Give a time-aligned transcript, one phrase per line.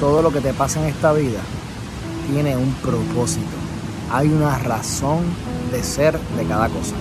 [0.00, 1.40] todo lo que te pasa en esta vida
[2.30, 3.46] tiene un propósito.
[4.12, 5.24] Hay una razón
[5.72, 6.94] de ser de cada cosa.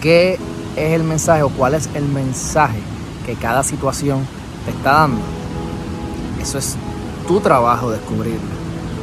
[0.00, 0.38] ¿Qué
[0.76, 2.78] es el mensaje o cuál es el mensaje
[3.26, 4.26] que cada situación
[4.64, 5.20] te está dando?
[6.40, 6.76] Eso es
[7.26, 8.58] tu trabajo descubrirlo.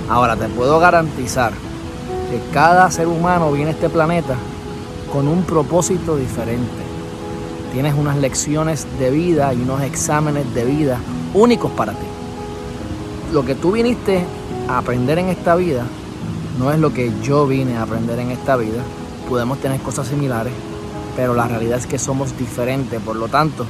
[0.10, 1.52] Ahora te puedo garantizar
[2.32, 4.36] que cada ser humano viene a este planeta
[5.12, 6.84] con un propósito diferente.
[7.74, 11.00] Tienes unas lecciones de vida y unos exámenes de vida
[11.34, 12.15] únicos para ti.
[13.34, 14.24] Lo que tú viniste
[14.68, 15.86] a aprender en esta vida
[16.60, 18.82] no es lo que yo vine a aprender en esta vida.
[19.28, 20.54] Podemos tener cosas similares,
[21.16, 23.02] pero la realidad es que somos diferentes.
[23.02, 23.66] Por lo tanto,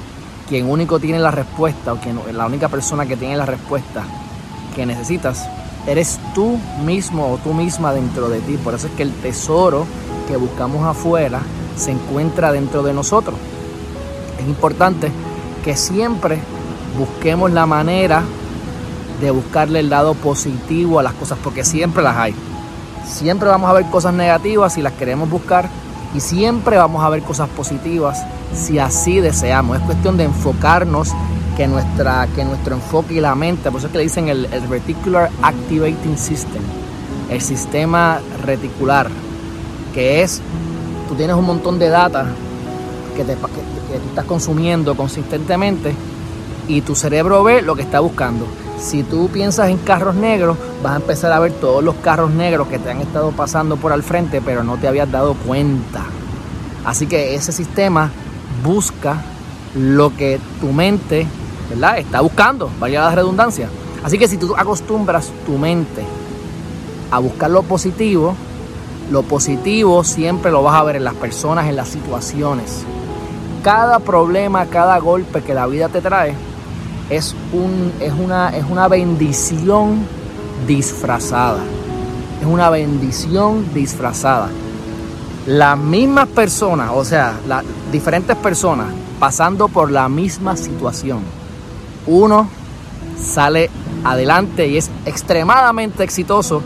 [0.47, 4.03] quien único tiene la respuesta o quien, la única persona que tiene la respuesta
[4.75, 5.47] que necesitas
[5.87, 8.57] eres tú mismo o tú misma dentro de ti.
[8.57, 9.85] Por eso es que el tesoro
[10.27, 11.41] que buscamos afuera
[11.75, 13.35] se encuentra dentro de nosotros.
[14.39, 15.11] Es importante
[15.63, 16.39] que siempre
[16.97, 18.23] busquemos la manera
[19.19, 22.35] de buscarle el lado positivo a las cosas, porque siempre las hay.
[23.05, 25.69] Siempre vamos a ver cosas negativas si las queremos buscar
[26.13, 28.23] y siempre vamos a ver cosas positivas
[28.53, 29.77] si así deseamos.
[29.77, 31.11] Es cuestión de enfocarnos
[31.55, 34.47] que, nuestra, que nuestro enfoque y la mente, por eso es que le dicen el,
[34.69, 36.61] Reticular Activating System,
[37.29, 39.09] el sistema reticular,
[39.93, 40.41] que es,
[41.07, 42.25] tú tienes un montón de data
[43.15, 45.93] que, te, que, que tú estás consumiendo consistentemente
[46.67, 48.45] y tu cerebro ve lo que está buscando.
[48.79, 52.67] Si tú piensas en carros negros, vas a empezar a ver todos los carros negros
[52.67, 56.03] que te han estado pasando por al frente, pero no te habías dado cuenta.
[56.83, 58.11] Así que ese sistema
[58.63, 59.21] busca
[59.73, 61.27] lo que tu mente
[61.69, 61.97] ¿verdad?
[61.97, 63.69] Está buscando, vaya la redundancia.
[64.03, 66.03] Así que si tú acostumbras tu mente
[67.11, 68.35] a buscar lo positivo,
[69.11, 72.83] lo positivo siempre lo vas a ver en las personas, en las situaciones.
[73.63, 76.35] Cada problema, cada golpe que la vida te trae
[77.09, 80.05] es, un, es, una, es una bendición
[80.67, 81.59] disfrazada.
[82.39, 84.49] Es una bendición disfrazada.
[85.47, 87.35] Las mismas personas, o sea,
[87.91, 88.87] diferentes personas
[89.19, 91.19] pasando por la misma situación
[92.07, 92.47] uno
[93.19, 93.69] sale
[94.03, 96.61] adelante y es extremadamente exitoso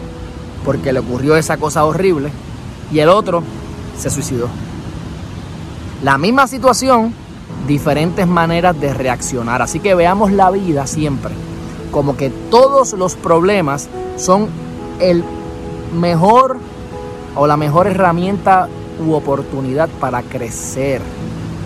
[0.66, 2.32] porque le ocurrió esa cosa horrible
[2.92, 3.44] y el otro
[3.98, 4.50] se suicidó.
[6.04, 7.14] La misma situación,
[7.70, 9.62] diferentes maneras de reaccionar.
[9.62, 11.34] Así que veamos la vida siempre
[11.92, 14.48] como que todos los problemas son
[15.00, 15.24] el
[16.00, 16.58] mejor
[17.36, 18.68] o la mejor herramienta
[19.06, 21.02] u oportunidad para crecer,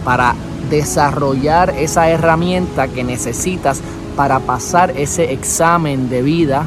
[0.06, 0.36] para
[0.70, 3.82] desarrollar esa herramienta que necesitas
[4.16, 6.66] para pasar ese examen de vida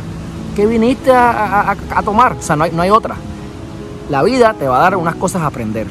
[0.55, 2.33] que viniste a, tomar.
[2.33, 3.17] O sea, no hay, no hay otra.
[4.11, 5.87] La vida te va a dar unas cosas a aprender.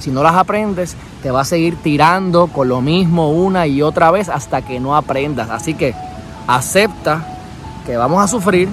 [0.00, 4.10] Si no las aprendes, te va a seguir tirando con lo mismo una y otra
[4.10, 5.50] vez hasta que no aprendas.
[5.50, 5.94] Así que
[6.46, 7.24] acepta
[7.86, 8.68] que vamos a sufrir,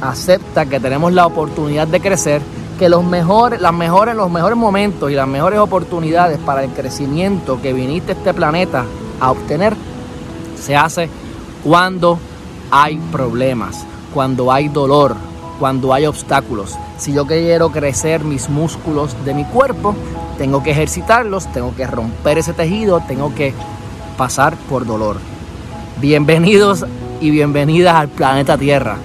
[0.00, 2.42] acepta que tenemos la oportunidad de crecer
[2.78, 7.60] que los mejores, las mejores, los mejores momentos y las mejores oportunidades para el crecimiento
[7.60, 8.84] que viniste a este planeta
[9.20, 9.76] a obtener
[10.60, 11.08] se hace
[11.62, 12.18] cuando
[12.70, 15.14] hay problemas, cuando hay dolor,
[15.60, 16.76] cuando hay obstáculos.
[16.98, 19.94] Si yo quiero crecer mis músculos de mi cuerpo,
[20.38, 23.54] tengo que ejercitarlos, tengo que romper ese tejido, tengo que
[24.16, 25.18] pasar por dolor.
[26.00, 26.84] Bienvenidos
[27.20, 28.96] y bienvenidas al planeta Tierra.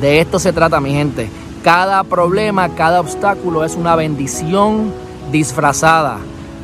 [0.00, 1.30] De esto se trata, mi gente
[1.62, 4.92] cada problema, cada obstáculo es una bendición
[5.30, 6.18] disfrazada.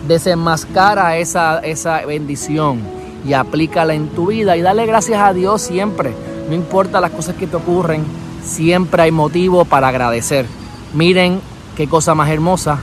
[0.06, 2.80] Desenmascara esa, esa bendición
[3.24, 6.14] y aplícala en tu vida y dale gracias a Dios siempre.
[6.48, 8.04] No importa las cosas que te ocurren,
[8.44, 10.46] siempre hay motivo para agradecer.
[10.94, 11.40] Miren
[11.76, 12.78] qué cosa más hermosa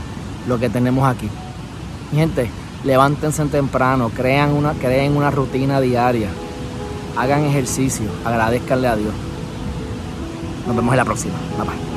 [0.48, 1.30] lo que tenemos aquí.
[2.14, 2.50] Gente,
[2.84, 6.30] levántense temprano, crean una, creen una rutina diaria,
[7.18, 9.14] hagan ejercicio, agradezcanle a Dios.
[10.68, 11.36] Nos vemos en la próxima.
[11.58, 11.95] Bye bye.